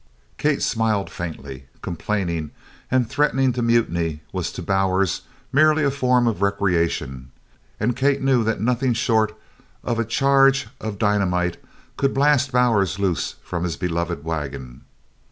'"Kate 0.39 0.63
smiled 0.63 1.11
faintly. 1.11 1.67
Complaining 1.83 2.49
and 2.89 3.07
threatening 3.07 3.53
to 3.53 3.61
mutiny 3.61 4.21
was 4.31 4.51
to 4.51 4.63
Bowers 4.63 5.21
merely 5.53 5.83
a 5.83 5.91
form 5.91 6.25
of 6.25 6.41
recreation 6.41 7.31
and 7.79 7.95
Kate 7.95 8.19
knew 8.19 8.43
that 8.43 8.59
nothing 8.59 8.93
short 8.93 9.37
of 9.83 9.99
a 9.99 10.03
charge 10.03 10.67
of 10.79 10.97
dynamite 10.97 11.57
could 11.97 12.15
blast 12.15 12.51
Bowers 12.51 12.97
loose 12.97 13.35
from 13.43 13.63
his 13.63 13.77
beloved 13.77 14.23
wagon. 14.23 14.85